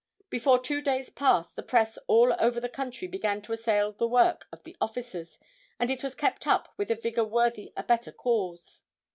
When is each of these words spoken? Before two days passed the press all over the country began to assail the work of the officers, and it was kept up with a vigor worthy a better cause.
Before 0.31 0.57
two 0.57 0.81
days 0.81 1.11
passed 1.11 1.55
the 1.55 1.61
press 1.61 1.99
all 2.07 2.35
over 2.39 2.59
the 2.59 2.67
country 2.67 3.07
began 3.07 3.39
to 3.43 3.53
assail 3.53 3.91
the 3.91 4.07
work 4.07 4.47
of 4.51 4.63
the 4.63 4.75
officers, 4.81 5.37
and 5.79 5.91
it 5.91 6.01
was 6.01 6.15
kept 6.15 6.47
up 6.47 6.73
with 6.75 6.89
a 6.89 6.95
vigor 6.95 7.23
worthy 7.23 7.71
a 7.77 7.83
better 7.83 8.11
cause. 8.11 8.81